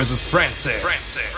versus 0.00 0.22
Francis. 0.22 0.80
Francis. 0.80 1.29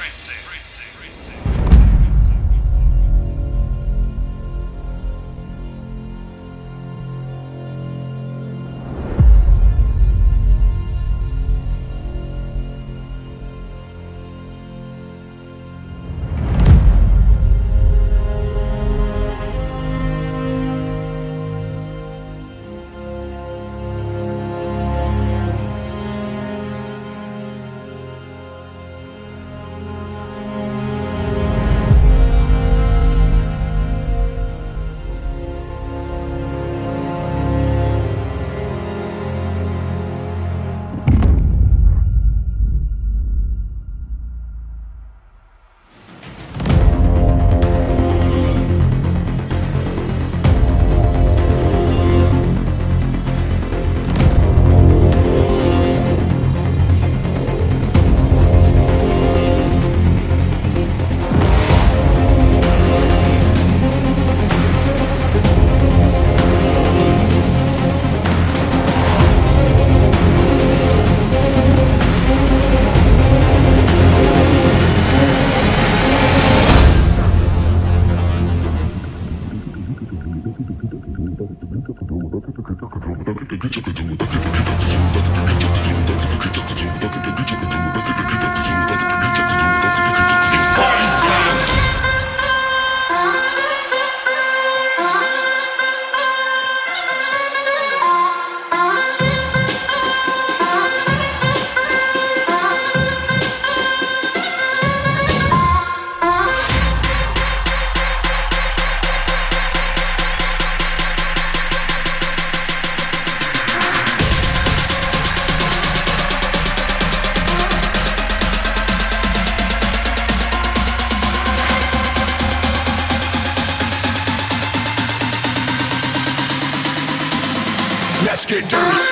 Call 128.52 128.60
it 128.60 129.11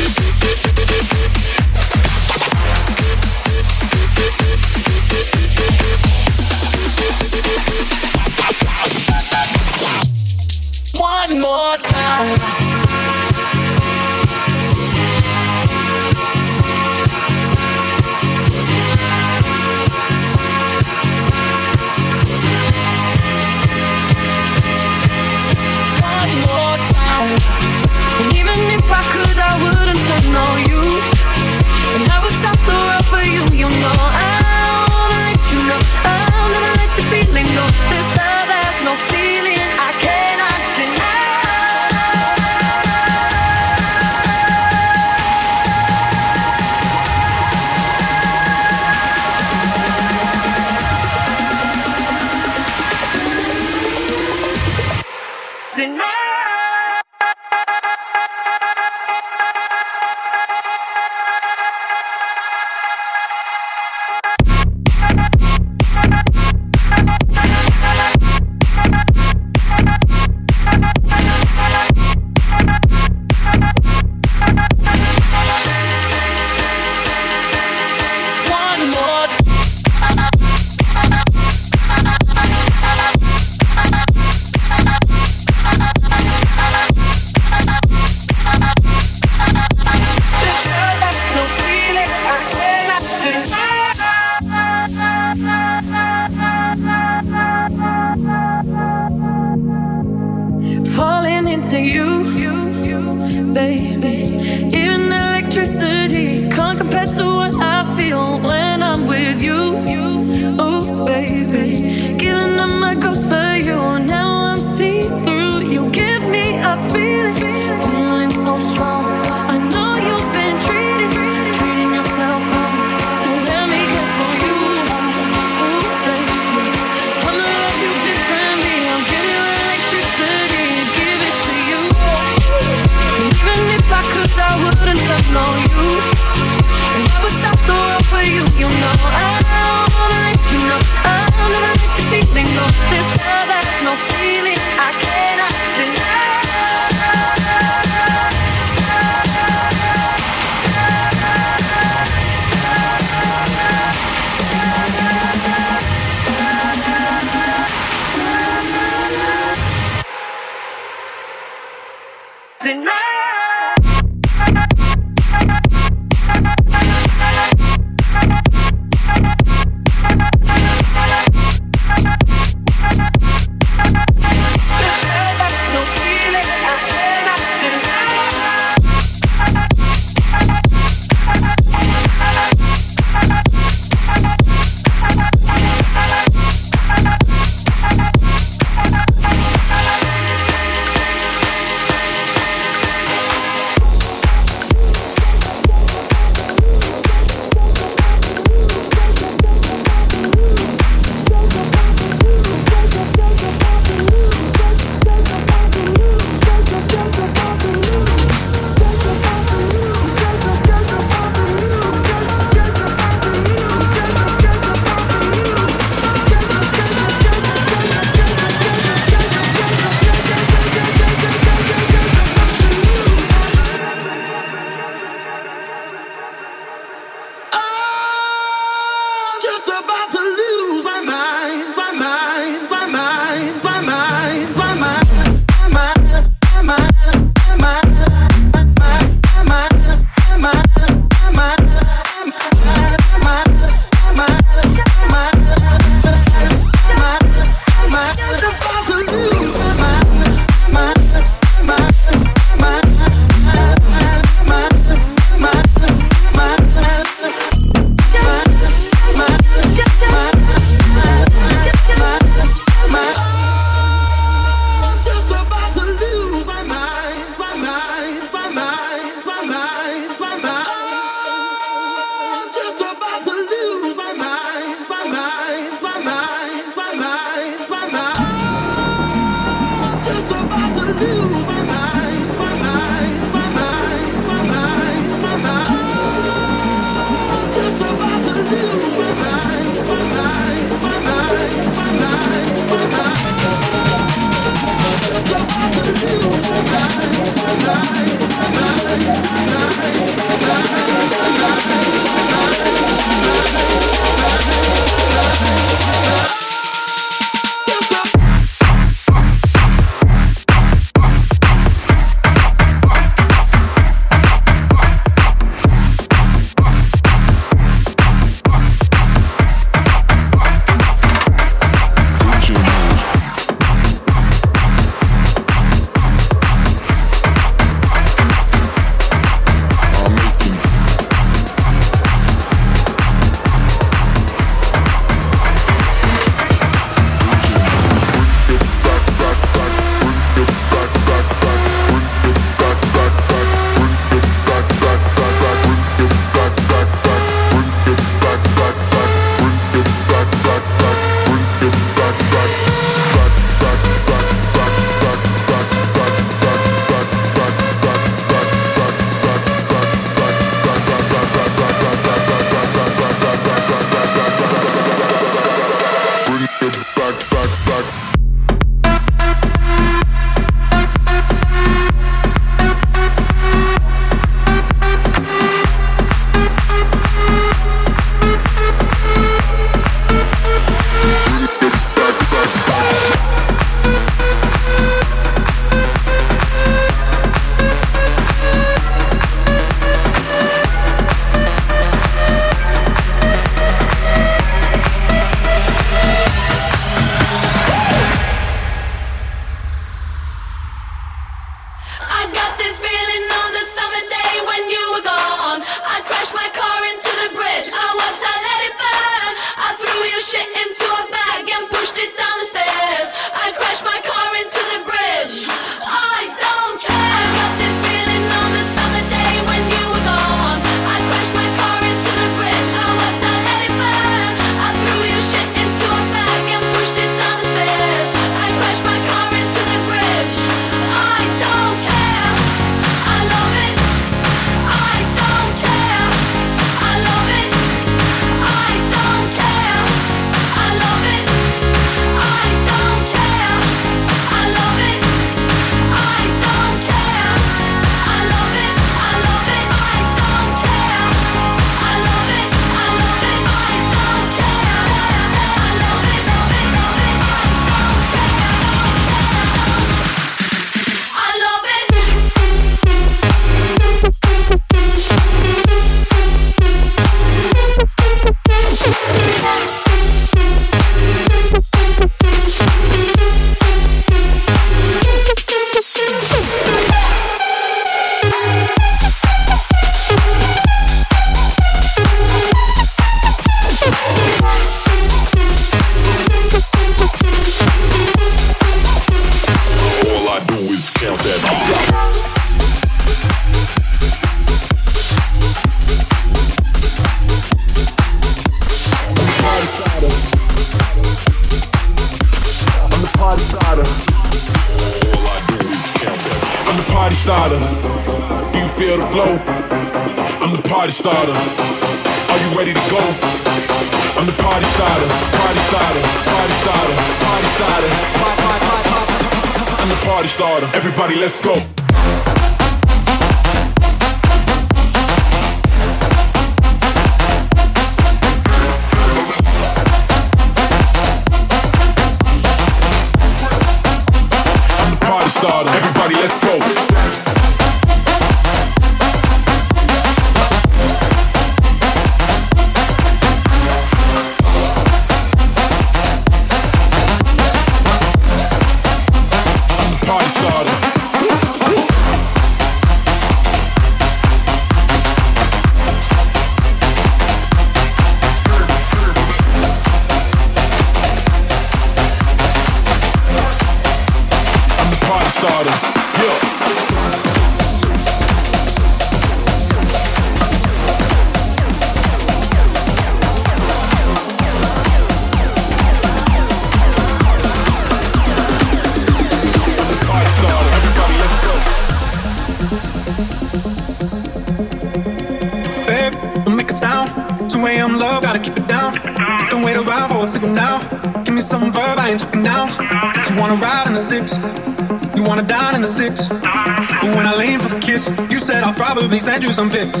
some 599.51 599.69
pics. 599.69 600.00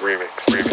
Remix? 0.00 0.30
Remix, 0.50 0.71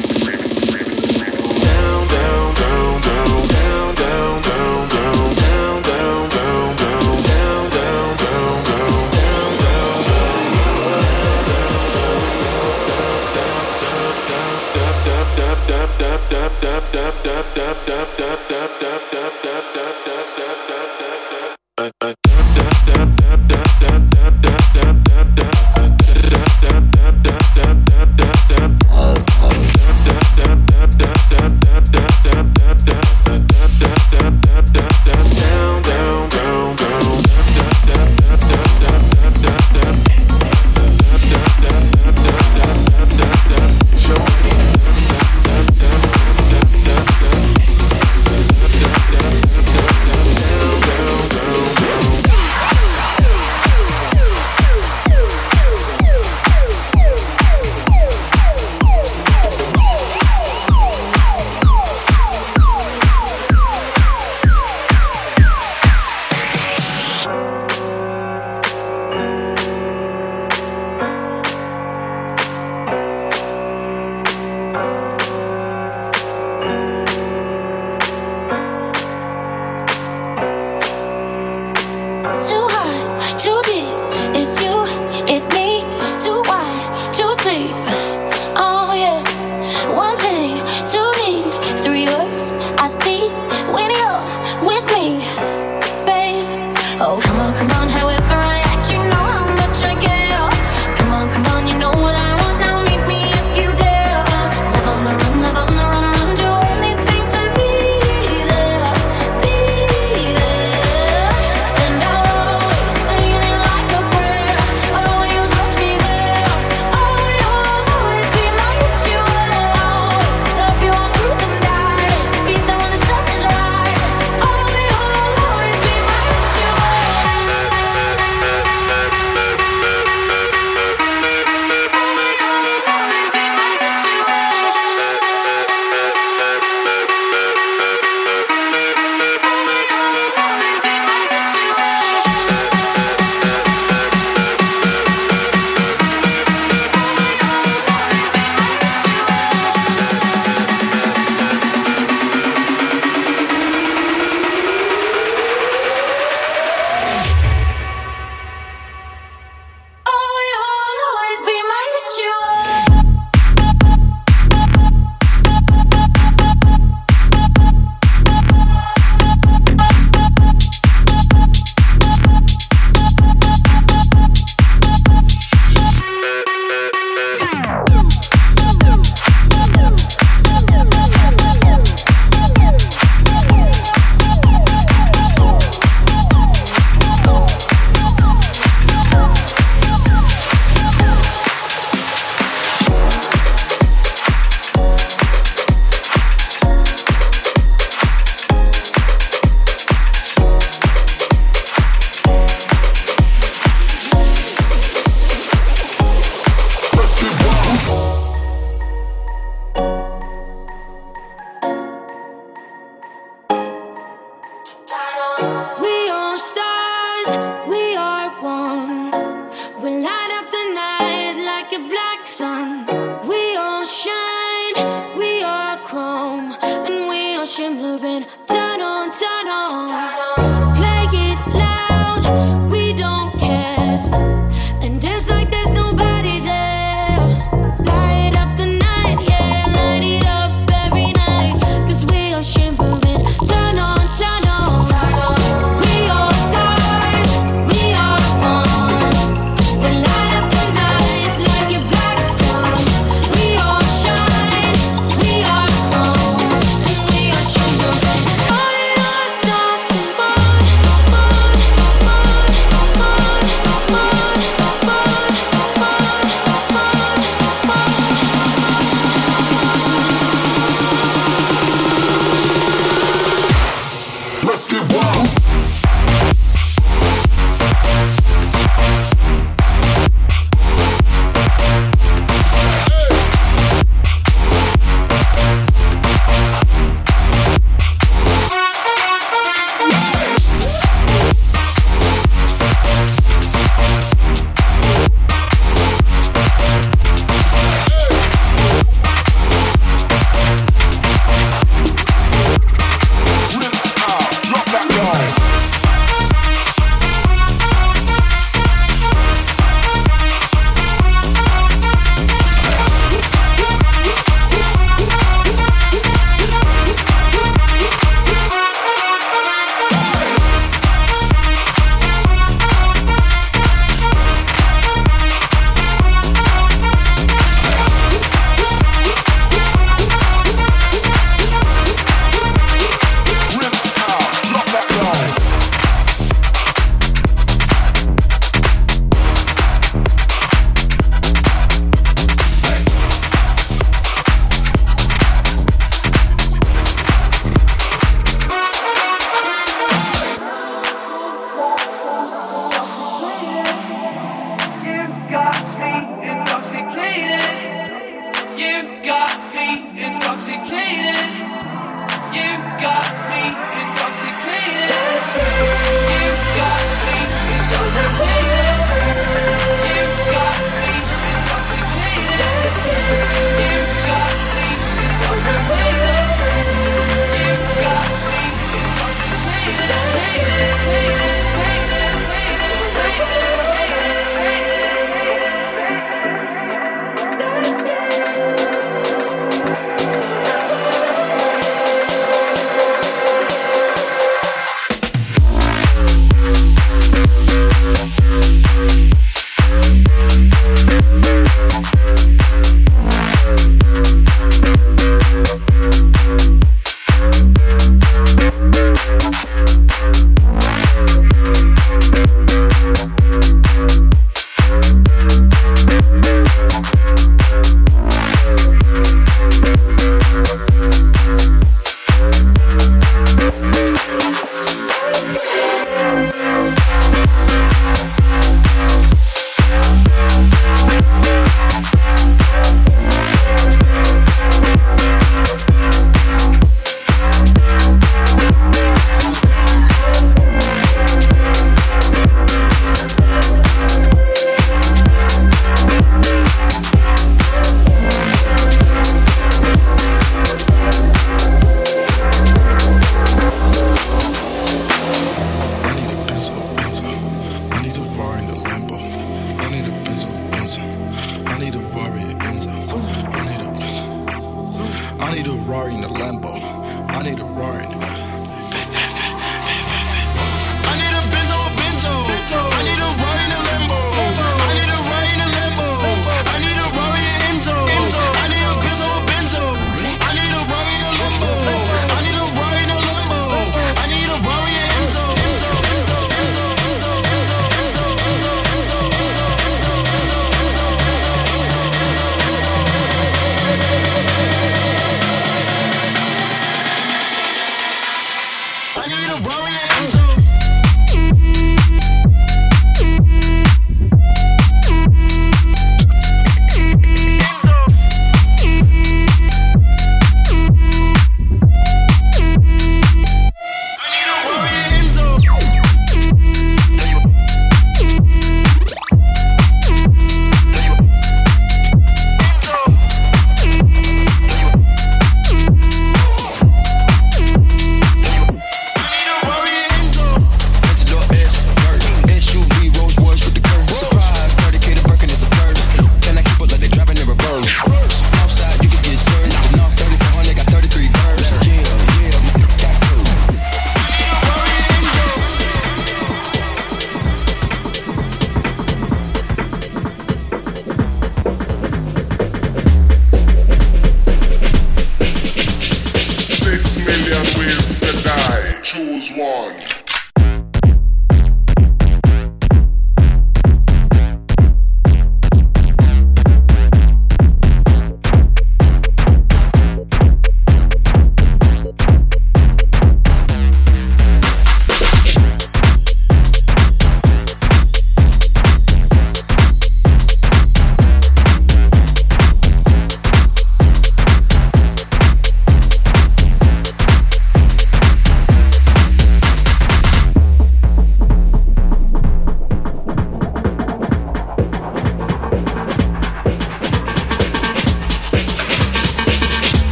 Winnie 93.68 93.94
up. 94.02 94.39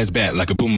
Ass 0.00 0.10
back 0.10 0.34
like 0.34 0.50
a 0.50 0.54
boom, 0.54 0.69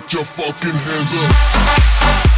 put 0.00 0.12
your 0.12 0.24
fucking 0.24 0.70
hands 0.70 1.14
up. 1.14 2.37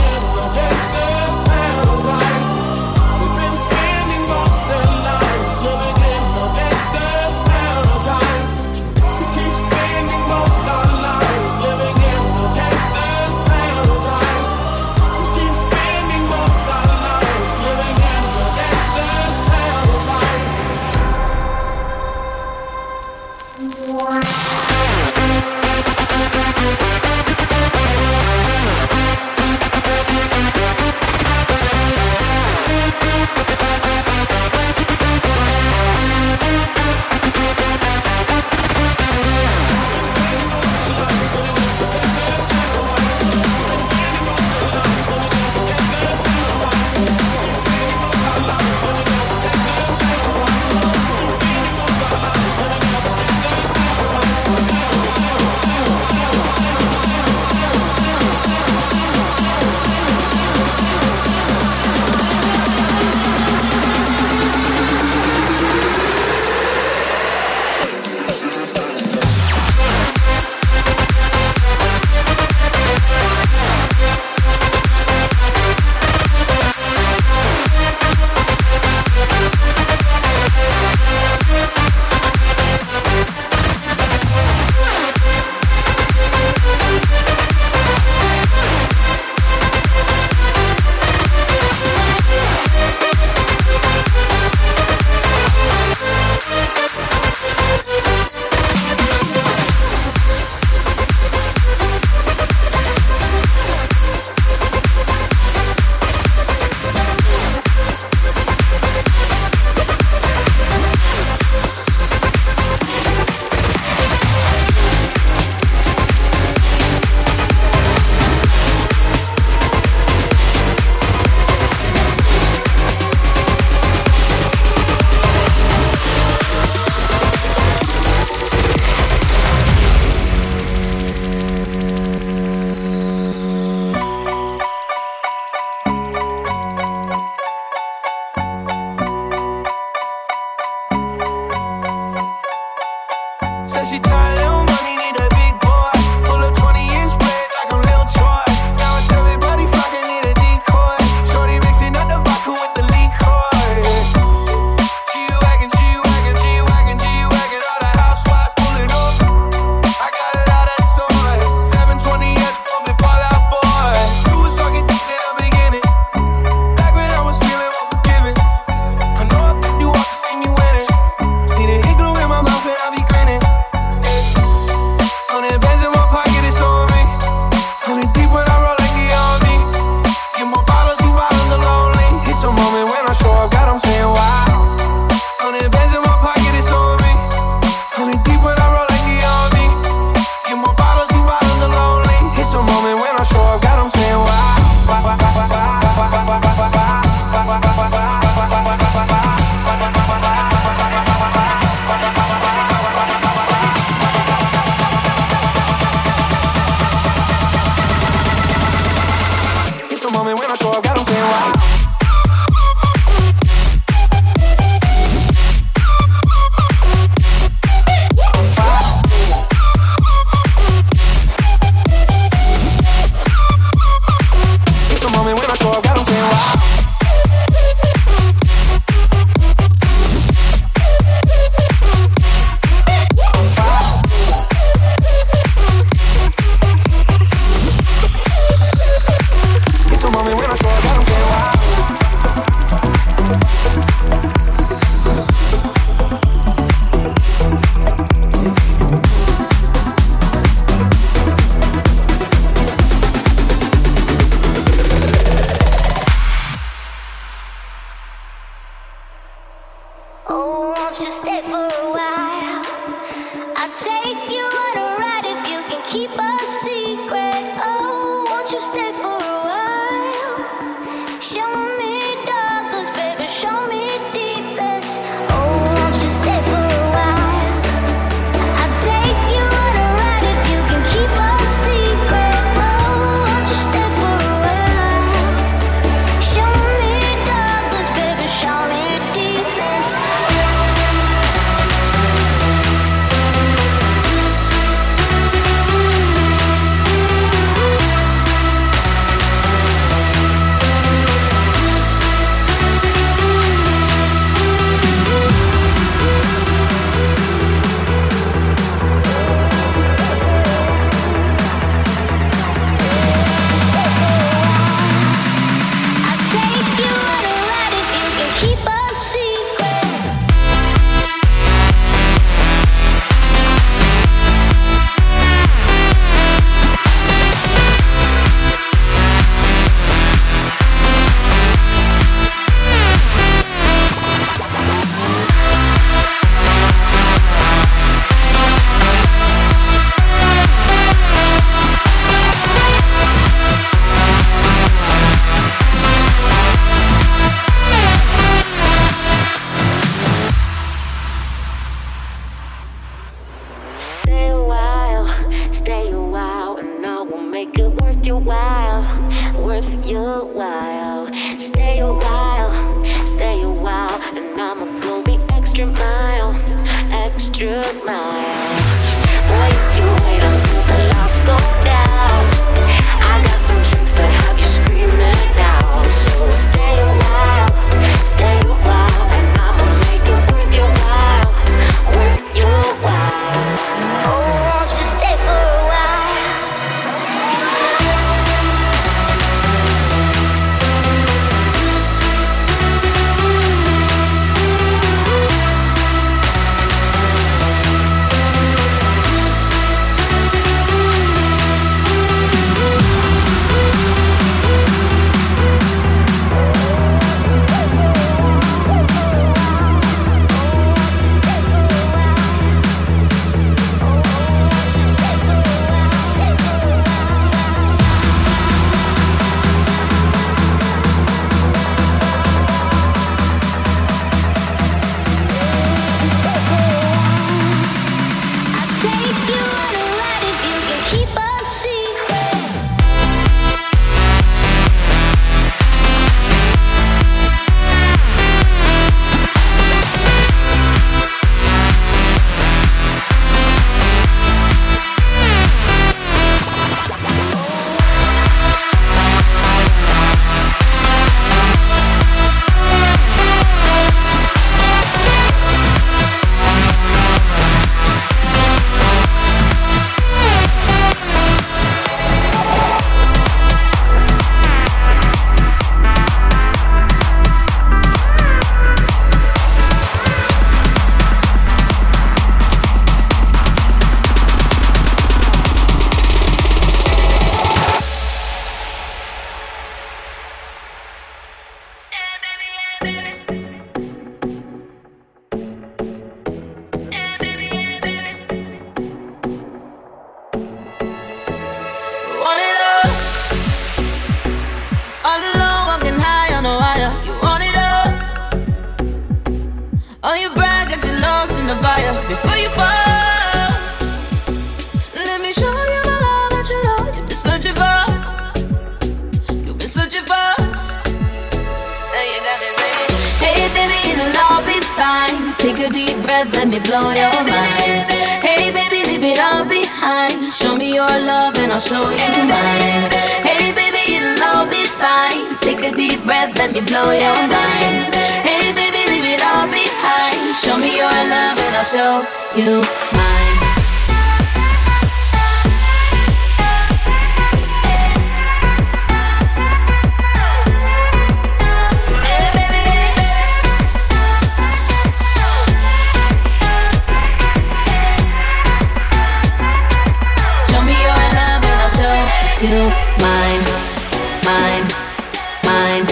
mine, 555.43 555.85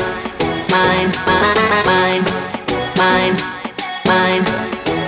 mine, 0.70 1.12
mine, 1.86 2.24
mine, 2.98 3.36
mine. 4.06 4.44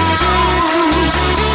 down. 0.00 1.49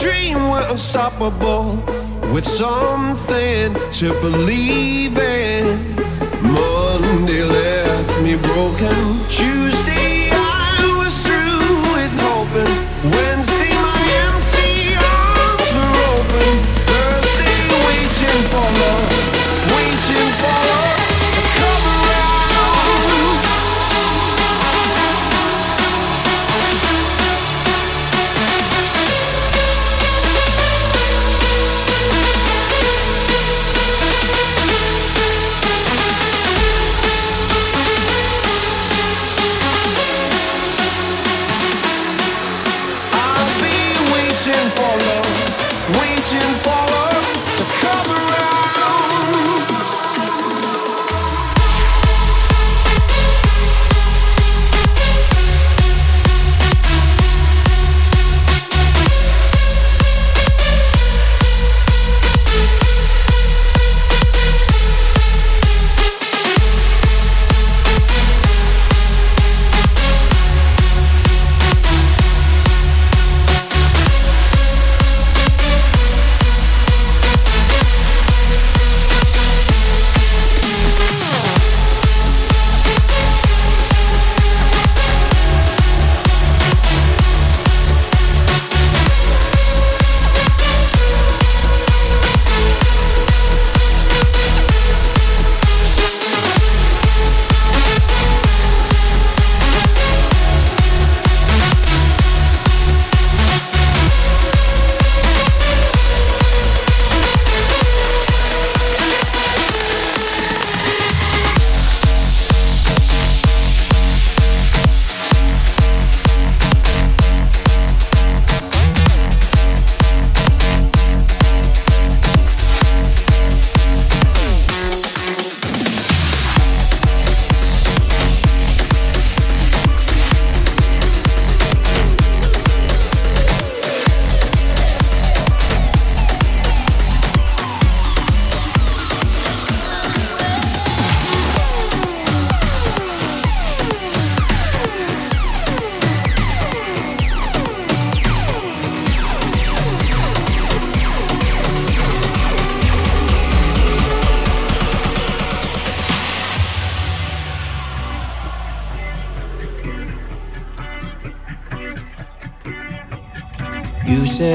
dream 0.00 0.48
we're 0.48 0.72
unstoppable 0.72 1.76
with 2.32 2.46
something 2.46 3.74
to 3.92 4.18
believe 4.22 5.18
in. 5.18 5.94
Monday 6.42 7.44
left 7.44 8.22
me 8.22 8.36
broken. 8.54 8.96
Tuesday 9.28 9.79